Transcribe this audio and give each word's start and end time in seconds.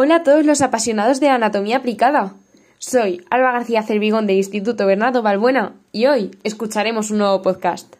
Hola 0.00 0.14
a 0.14 0.22
todos 0.22 0.46
los 0.46 0.60
apasionados 0.60 1.18
de 1.18 1.26
la 1.26 1.34
anatomía 1.34 1.78
aplicada. 1.78 2.36
Soy 2.78 3.26
Alba 3.30 3.50
García 3.50 3.82
Cervigón 3.82 4.28
del 4.28 4.36
Instituto 4.36 4.86
Bernardo 4.86 5.22
Balbuena 5.22 5.74
y 5.90 6.06
hoy 6.06 6.38
escucharemos 6.44 7.10
un 7.10 7.18
nuevo 7.18 7.42
podcast. 7.42 7.96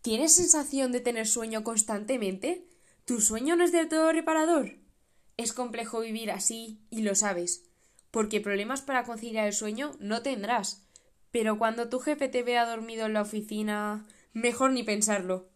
¿Tienes 0.00 0.36
sensación 0.36 0.90
de 0.92 1.00
tener 1.00 1.26
sueño 1.26 1.62
constantemente? 1.62 2.64
¿Tu 3.04 3.20
sueño 3.20 3.56
no 3.56 3.64
es 3.64 3.72
del 3.72 3.90
todo 3.90 4.10
reparador? 4.10 4.76
Es 5.36 5.52
complejo 5.52 6.00
vivir 6.00 6.30
así 6.30 6.80
y 6.88 7.02
lo 7.02 7.14
sabes, 7.14 7.64
porque 8.10 8.40
problemas 8.40 8.80
para 8.80 9.04
conciliar 9.04 9.46
el 9.48 9.52
sueño 9.52 9.92
no 10.00 10.22
tendrás 10.22 10.82
pero 11.32 11.56
cuando 11.56 11.88
tu 11.88 11.98
jefe 11.98 12.28
te 12.28 12.42
vea 12.42 12.66
dormido 12.66 13.06
en 13.06 13.14
la 13.14 13.22
oficina, 13.22 14.06
mejor 14.34 14.70
ni 14.70 14.82
pensarlo. 14.82 15.48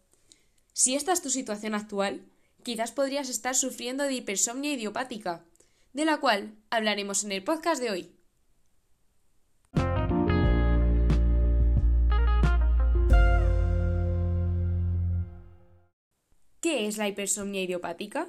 Si 0.73 0.95
esta 0.95 1.13
es 1.13 1.23
tu 1.23 1.29
situación 1.29 1.75
actual, 1.75 2.25
quizás 2.63 2.93
podrías 2.93 3.29
estar 3.29 3.55
sufriendo 3.55 4.05
de 4.05 4.15
hipersomnia 4.15 4.73
idiopática, 4.73 5.45
de 5.93 6.07
la 6.07 6.19
cual 6.19 6.57
hablaremos 6.71 7.25
en 7.25 7.33
el 7.33 7.45
podcast 7.45 7.83
de 7.83 7.91
hoy. 7.91 8.13
¿Qué 16.61 16.89
es 16.89 16.97
la 16.97 17.07
hipersomnia 17.07 17.63
idiopática? 17.63 18.29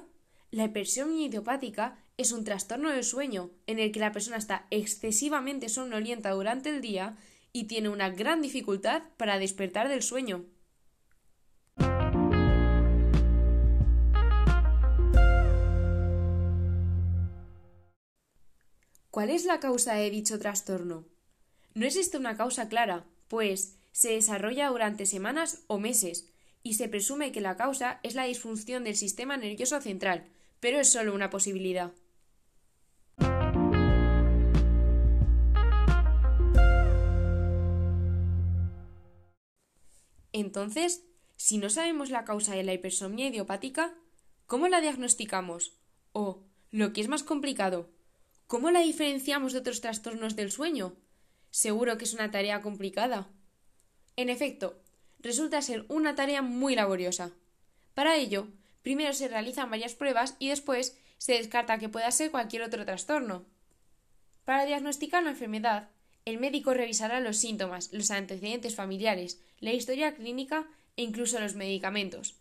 La 0.50 0.64
hipersomnia 0.64 1.26
idiopática 1.26 1.98
es 2.18 2.32
un 2.32 2.44
trastorno 2.44 2.90
del 2.90 3.04
sueño 3.04 3.50
en 3.66 3.78
el 3.78 3.90
que 3.90 4.00
la 4.00 4.12
persona 4.12 4.36
está 4.36 4.66
excesivamente 4.70 5.70
somnolienta 5.70 6.30
durante 6.32 6.68
el 6.68 6.82
día 6.82 7.16
y 7.58 7.64
tiene 7.64 7.88
una 7.88 8.10
gran 8.10 8.40
dificultad 8.40 9.02
para 9.16 9.40
despertar 9.40 9.88
del 9.88 10.04
sueño. 10.04 10.44
¿Cuál 19.10 19.30
es 19.30 19.44
la 19.44 19.58
causa 19.58 19.94
de 19.94 20.08
dicho 20.08 20.38
trastorno? 20.38 21.04
No 21.74 21.84
existe 21.84 22.16
una 22.16 22.36
causa 22.36 22.68
clara, 22.68 23.06
pues 23.26 23.76
se 23.90 24.10
desarrolla 24.10 24.68
durante 24.68 25.04
semanas 25.04 25.64
o 25.66 25.80
meses, 25.80 26.30
y 26.62 26.74
se 26.74 26.88
presume 26.88 27.32
que 27.32 27.40
la 27.40 27.56
causa 27.56 27.98
es 28.04 28.14
la 28.14 28.26
disfunción 28.26 28.84
del 28.84 28.94
sistema 28.94 29.36
nervioso 29.36 29.80
central, 29.80 30.28
pero 30.60 30.78
es 30.78 30.92
solo 30.92 31.12
una 31.12 31.28
posibilidad. 31.28 31.92
Entonces, 40.40 41.04
si 41.36 41.58
no 41.58 41.68
sabemos 41.68 42.10
la 42.10 42.24
causa 42.24 42.54
de 42.54 42.62
la 42.62 42.72
hipersomnia 42.72 43.26
idiopática, 43.26 43.94
¿cómo 44.46 44.68
la 44.68 44.80
diagnosticamos? 44.80 45.76
O, 46.12 46.44
lo 46.70 46.92
que 46.92 47.00
es 47.00 47.08
más 47.08 47.24
complicado, 47.24 47.90
¿cómo 48.46 48.70
la 48.70 48.80
diferenciamos 48.80 49.52
de 49.52 49.58
otros 49.58 49.80
trastornos 49.80 50.36
del 50.36 50.52
sueño? 50.52 50.96
Seguro 51.50 51.98
que 51.98 52.04
es 52.04 52.14
una 52.14 52.30
tarea 52.30 52.60
complicada. 52.60 53.28
En 54.14 54.28
efecto, 54.28 54.80
resulta 55.18 55.60
ser 55.60 55.86
una 55.88 56.14
tarea 56.14 56.42
muy 56.42 56.76
laboriosa. 56.76 57.32
Para 57.94 58.16
ello, 58.16 58.48
primero 58.82 59.12
se 59.14 59.26
realizan 59.26 59.70
varias 59.70 59.94
pruebas 59.94 60.36
y 60.38 60.50
después 60.50 60.96
se 61.16 61.32
descarta 61.32 61.78
que 61.78 61.88
pueda 61.88 62.10
ser 62.12 62.30
cualquier 62.30 62.62
otro 62.62 62.84
trastorno. 62.84 63.44
Para 64.44 64.66
diagnosticar 64.66 65.24
la 65.24 65.30
enfermedad, 65.30 65.90
el 66.24 66.38
médico 66.38 66.74
revisará 66.74 67.20
los 67.20 67.36
síntomas, 67.38 67.92
los 67.92 68.10
antecedentes 68.10 68.74
familiares, 68.74 69.40
la 69.60 69.72
historia 69.72 70.14
clínica 70.14 70.68
e 70.96 71.02
incluso 71.02 71.40
los 71.40 71.54
medicamentos, 71.54 72.36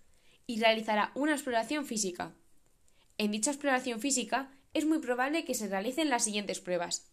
y 0.45 0.59
realizará 0.59 1.11
una 1.15 1.33
exploración 1.33 1.85
física. 1.85 2.33
En 3.17 3.31
dicha 3.31 3.51
exploración 3.51 3.99
física 3.99 4.51
es 4.73 4.85
muy 4.85 4.99
probable 4.99 5.45
que 5.45 5.55
se 5.55 5.67
realicen 5.67 6.09
las 6.09 6.23
siguientes 6.23 6.59
pruebas. 6.59 7.07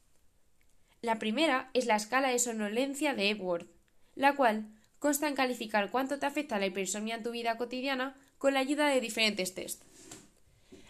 La 1.01 1.19
primera 1.19 1.71
es 1.75 1.87
la 1.87 1.97
escala 1.97 2.29
de 2.29 2.39
somnolencia 2.39 3.15
de 3.15 3.31
Epworth, 3.31 3.69
la 4.15 4.35
cual 4.35 4.67
consta 4.99 5.29
en 5.29 5.35
calificar 5.35 5.91
cuánto 5.91 6.19
te 6.19 6.27
afecta 6.27 6.59
la 6.59 6.67
hipersomnia 6.67 7.17
en 7.17 7.23
tu 7.23 7.31
vida 7.31 7.57
cotidiana 7.57 8.17
con 8.39 8.55
la 8.55 8.61
ayuda 8.61 8.89
de 8.89 9.01
diferentes 9.01 9.55
test. 9.55 9.83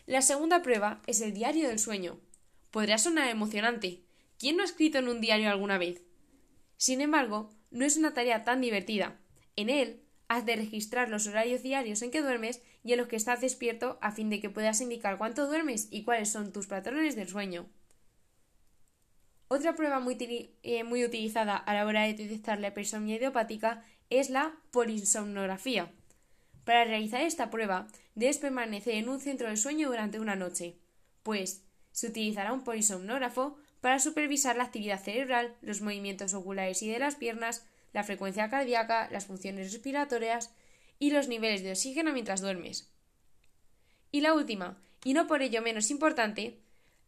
La 0.06 0.22
segunda 0.22 0.62
prueba 0.62 1.00
es 1.06 1.20
el 1.20 1.32
diario 1.32 1.68
del 1.68 1.78
sueño. 1.78 2.18
Podrá 2.70 2.98
sonar 2.98 3.28
emocionante, 3.28 4.02
¿Quién 4.44 4.58
no 4.58 4.62
ha 4.62 4.66
escrito 4.66 4.98
en 4.98 5.08
un 5.08 5.22
diario 5.22 5.48
alguna 5.48 5.78
vez? 5.78 6.02
Sin 6.76 7.00
embargo, 7.00 7.48
no 7.70 7.86
es 7.86 7.96
una 7.96 8.12
tarea 8.12 8.44
tan 8.44 8.60
divertida. 8.60 9.18
En 9.56 9.70
él 9.70 10.02
has 10.28 10.44
de 10.44 10.54
registrar 10.54 11.08
los 11.08 11.26
horarios 11.26 11.62
diarios 11.62 12.02
en 12.02 12.10
que 12.10 12.20
duermes 12.20 12.60
y 12.82 12.92
en 12.92 12.98
los 12.98 13.08
que 13.08 13.16
estás 13.16 13.40
despierto 13.40 13.98
a 14.02 14.12
fin 14.12 14.28
de 14.28 14.42
que 14.42 14.50
puedas 14.50 14.82
indicar 14.82 15.16
cuánto 15.16 15.46
duermes 15.46 15.88
y 15.90 16.04
cuáles 16.04 16.28
son 16.28 16.52
tus 16.52 16.66
patrones 16.66 17.16
del 17.16 17.26
sueño. 17.26 17.70
Otra 19.48 19.76
prueba 19.76 19.98
muy, 19.98 20.18
eh, 20.62 20.84
utilizada 20.84 21.56
a 21.56 21.72
la 21.72 21.86
hora 21.86 22.02
de 22.02 22.12
detectar 22.12 22.60
la 22.60 22.68
hipersomnia 22.68 23.16
idiopática 23.16 23.82
es 24.10 24.28
la 24.28 24.60
polisomnografía. 24.72 25.90
Para 26.66 26.84
realizar 26.84 27.22
esta 27.22 27.48
prueba 27.48 27.86
debes 28.14 28.36
permanecer 28.36 28.96
en 28.96 29.08
un 29.08 29.20
centro 29.20 29.48
de 29.48 29.56
sueño 29.56 29.88
durante 29.88 30.20
una 30.20 30.36
noche, 30.36 30.76
pues 31.22 31.64
se 31.92 32.08
utilizará 32.08 32.52
un 32.52 32.62
polisomnógrafo 32.62 33.56
para 33.84 33.98
supervisar 33.98 34.56
la 34.56 34.64
actividad 34.64 34.98
cerebral, 34.98 35.54
los 35.60 35.82
movimientos 35.82 36.32
oculares 36.32 36.80
y 36.82 36.88
de 36.88 36.98
las 36.98 37.16
piernas, 37.16 37.66
la 37.92 38.02
frecuencia 38.02 38.48
cardíaca, 38.48 39.10
las 39.10 39.26
funciones 39.26 39.74
respiratorias 39.74 40.54
y 40.98 41.10
los 41.10 41.28
niveles 41.28 41.62
de 41.62 41.72
oxígeno 41.72 42.14
mientras 42.14 42.40
duermes. 42.40 42.90
Y 44.10 44.22
la 44.22 44.32
última, 44.32 44.78
y 45.04 45.12
no 45.12 45.26
por 45.26 45.42
ello 45.42 45.60
menos 45.60 45.90
importante, 45.90 46.62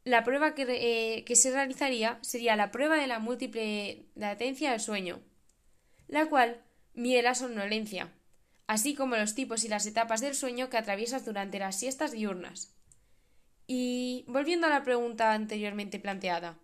la 0.04 0.22
prueba 0.22 0.54
que, 0.54 0.66
eh, 0.69 1.25
que 1.25 1.34
se 1.34 1.50
realizaría 1.50 2.19
sería 2.20 2.56
la 2.56 2.70
prueba 2.70 2.98
de 2.98 3.06
la 3.06 3.20
múltiple 3.20 4.04
latencia 4.14 4.72
del 4.72 4.81
sueño, 4.81 5.22
la 6.08 6.26
cual 6.26 6.62
mide 6.93 7.22
la 7.22 7.34
somnolencia, 7.34 8.12
así 8.66 8.94
como 8.94 9.16
los 9.16 9.34
tipos 9.34 9.64
y 9.64 9.69
las 9.69 9.87
etapas 9.87 10.20
del 10.20 10.34
sueño 10.34 10.69
que 10.69 10.76
atraviesas 10.76 11.25
durante 11.25 11.58
las 11.58 11.78
siestas 11.78 12.12
diurnas. 12.12 12.75
Y 13.66 14.26
volviendo 14.28 14.66
a 14.66 14.70
la 14.70 14.84
pregunta 14.84 15.32
anteriormente 15.32 15.98
planteada, 15.98 16.58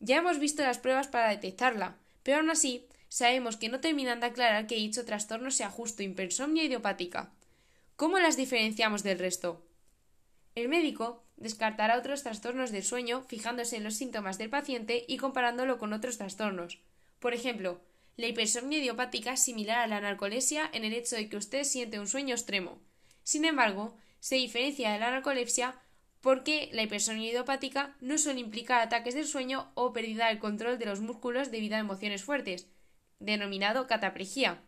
ya 0.00 0.16
hemos 0.16 0.38
visto 0.38 0.62
las 0.62 0.78
pruebas 0.78 1.08
para 1.08 1.28
detectarla, 1.28 1.96
pero 2.22 2.38
aún 2.38 2.50
así 2.50 2.86
sabemos 3.08 3.56
que 3.56 3.68
no 3.68 3.80
terminan 3.80 4.20
de 4.20 4.26
aclarar 4.26 4.66
que 4.66 4.76
dicho 4.76 5.04
trastorno 5.04 5.50
sea 5.50 5.70
justo 5.70 6.02
hipersomnia 6.02 6.64
idiopática. 6.64 7.30
¿Cómo 7.96 8.18
las 8.18 8.36
diferenciamos 8.36 9.02
del 9.02 9.18
resto? 9.18 9.62
El 10.54 10.68
médico 10.68 11.22
descartará 11.36 11.98
otros 11.98 12.22
trastornos 12.22 12.70
del 12.70 12.82
sueño 12.82 13.22
fijándose 13.28 13.76
en 13.76 13.84
los 13.84 13.94
síntomas 13.94 14.38
del 14.38 14.50
paciente 14.50 15.04
y 15.06 15.16
comparándolo 15.18 15.78
con 15.78 15.92
otros 15.92 16.18
trastornos. 16.18 16.78
Por 17.18 17.34
ejemplo, 17.34 17.80
la 18.16 18.26
hipersomnia 18.26 18.78
idiopática 18.78 19.34
es 19.34 19.42
similar 19.42 19.78
a 19.78 19.86
la 19.86 20.00
narcolepsia 20.00 20.68
en 20.72 20.84
el 20.84 20.92
hecho 20.92 21.16
de 21.16 21.28
que 21.28 21.36
usted 21.36 21.64
siente 21.64 22.00
un 22.00 22.08
sueño 22.08 22.34
extremo. 22.34 22.78
Sin 23.22 23.44
embargo, 23.44 23.96
se 24.18 24.36
diferencia 24.36 24.92
de 24.92 24.98
la 24.98 25.10
narcolepsia 25.10 25.80
porque 26.20 26.68
la 26.72 26.82
hipersomnia 26.82 27.30
idiopática 27.30 27.96
no 28.00 28.18
suele 28.18 28.40
implicar 28.40 28.80
ataques 28.80 29.14
del 29.14 29.26
sueño 29.26 29.70
o 29.74 29.92
pérdida 29.92 30.28
del 30.28 30.38
control 30.38 30.78
de 30.78 30.86
los 30.86 31.00
músculos 31.00 31.50
debido 31.50 31.76
a 31.76 31.80
emociones 31.80 32.24
fuertes, 32.24 32.68
denominado 33.18 33.86
cataplejía. 33.86 34.62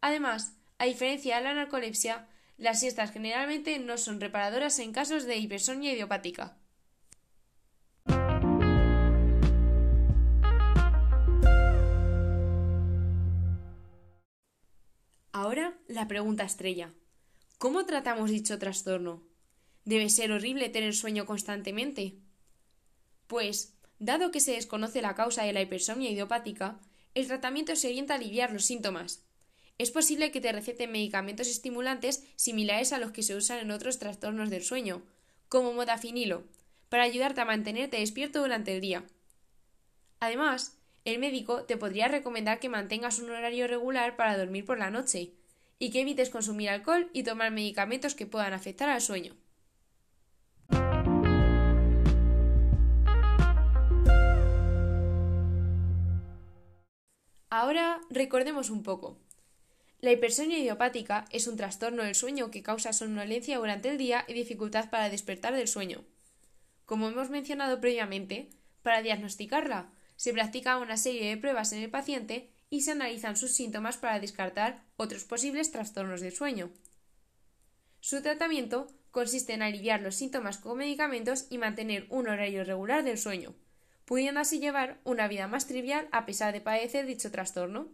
Además, 0.00 0.56
a 0.78 0.86
diferencia 0.86 1.36
de 1.36 1.44
la 1.44 1.54
narcolepsia, 1.54 2.28
las 2.56 2.80
siestas 2.80 3.12
generalmente 3.12 3.78
no 3.78 3.98
son 3.98 4.20
reparadoras 4.20 4.78
en 4.78 4.92
casos 4.92 5.24
de 5.24 5.36
hipersomnia 5.36 5.92
idiopática. 5.92 6.56
Ahora 15.32 15.78
la 15.88 16.06
pregunta 16.08 16.44
estrella. 16.44 16.92
¿Cómo 17.58 17.84
tratamos 17.84 18.30
dicho 18.30 18.58
trastorno? 18.58 19.31
Debe 19.84 20.08
ser 20.08 20.32
horrible 20.32 20.68
tener 20.68 20.94
sueño 20.94 21.26
constantemente. 21.26 22.14
Pues, 23.26 23.74
dado 23.98 24.30
que 24.30 24.40
se 24.40 24.52
desconoce 24.52 25.02
la 25.02 25.14
causa 25.14 25.42
de 25.42 25.52
la 25.52 25.62
hipersomnia 25.62 26.10
idiopática, 26.10 26.80
el 27.14 27.26
tratamiento 27.26 27.74
se 27.76 27.88
orienta 27.88 28.14
a 28.14 28.16
aliviar 28.16 28.52
los 28.52 28.64
síntomas. 28.64 29.24
Es 29.78 29.90
posible 29.90 30.30
que 30.30 30.40
te 30.40 30.52
receten 30.52 30.92
medicamentos 30.92 31.48
estimulantes 31.48 32.24
similares 32.36 32.92
a 32.92 32.98
los 32.98 33.10
que 33.10 33.22
se 33.22 33.34
usan 33.34 33.58
en 33.58 33.70
otros 33.70 33.98
trastornos 33.98 34.50
del 34.50 34.62
sueño, 34.62 35.02
como 35.48 35.72
modafinilo, 35.72 36.44
para 36.88 37.02
ayudarte 37.02 37.40
a 37.40 37.44
mantenerte 37.44 37.98
despierto 37.98 38.40
durante 38.40 38.74
el 38.74 38.80
día. 38.80 39.04
Además, 40.20 40.78
el 41.04 41.18
médico 41.18 41.64
te 41.64 41.76
podría 41.76 42.06
recomendar 42.06 42.60
que 42.60 42.68
mantengas 42.68 43.18
un 43.18 43.30
horario 43.30 43.66
regular 43.66 44.14
para 44.14 44.38
dormir 44.38 44.64
por 44.64 44.78
la 44.78 44.90
noche 44.90 45.32
y 45.78 45.90
que 45.90 46.02
evites 46.02 46.30
consumir 46.30 46.68
alcohol 46.68 47.10
y 47.12 47.24
tomar 47.24 47.50
medicamentos 47.50 48.14
que 48.14 48.26
puedan 48.26 48.52
afectar 48.52 48.88
al 48.88 49.00
sueño. 49.00 49.34
Ahora 57.54 58.00
recordemos 58.08 58.70
un 58.70 58.82
poco. 58.82 59.18
La 60.00 60.10
hipersomnia 60.10 60.58
idiopática 60.58 61.26
es 61.30 61.46
un 61.46 61.58
trastorno 61.58 62.02
del 62.02 62.14
sueño 62.14 62.50
que 62.50 62.62
causa 62.62 62.94
somnolencia 62.94 63.58
durante 63.58 63.90
el 63.90 63.98
día 63.98 64.24
y 64.26 64.32
dificultad 64.32 64.88
para 64.88 65.10
despertar 65.10 65.54
del 65.54 65.68
sueño. 65.68 66.02
Como 66.86 67.10
hemos 67.10 67.28
mencionado 67.28 67.78
previamente, 67.78 68.48
para 68.82 69.02
diagnosticarla 69.02 69.92
se 70.16 70.32
practica 70.32 70.78
una 70.78 70.96
serie 70.96 71.28
de 71.28 71.36
pruebas 71.36 71.74
en 71.74 71.82
el 71.82 71.90
paciente 71.90 72.48
y 72.70 72.80
se 72.80 72.92
analizan 72.92 73.36
sus 73.36 73.52
síntomas 73.52 73.98
para 73.98 74.18
descartar 74.18 74.82
otros 74.96 75.24
posibles 75.24 75.70
trastornos 75.72 76.22
del 76.22 76.32
sueño. 76.32 76.70
Su 78.00 78.22
tratamiento 78.22 78.86
consiste 79.10 79.52
en 79.52 79.60
aliviar 79.60 80.00
los 80.00 80.14
síntomas 80.14 80.56
con 80.56 80.78
medicamentos 80.78 81.48
y 81.50 81.58
mantener 81.58 82.06
un 82.08 82.28
horario 82.28 82.64
regular 82.64 83.04
del 83.04 83.18
sueño, 83.18 83.54
pudiendo 84.04 84.40
así 84.40 84.58
llevar 84.58 84.98
una 85.04 85.28
vida 85.28 85.46
más 85.48 85.66
trivial 85.66 86.08
a 86.12 86.26
pesar 86.26 86.52
de 86.52 86.60
padecer 86.60 87.06
dicho 87.06 87.30
trastorno. 87.30 87.88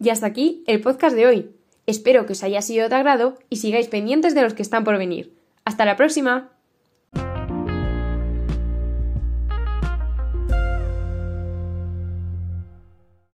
Y 0.00 0.10
hasta 0.10 0.26
aquí 0.26 0.62
el 0.66 0.80
podcast 0.80 1.16
de 1.16 1.26
hoy. 1.26 1.54
Espero 1.86 2.26
que 2.26 2.32
os 2.32 2.42
haya 2.42 2.62
sido 2.62 2.88
de 2.88 2.94
agrado 2.94 3.38
y 3.50 3.56
sigáis 3.56 3.88
pendientes 3.88 4.34
de 4.34 4.42
los 4.42 4.54
que 4.54 4.62
están 4.62 4.84
por 4.84 4.98
venir. 4.98 5.36
¡Hasta 5.64 5.84
la 5.84 5.96
próxima! 5.96 6.57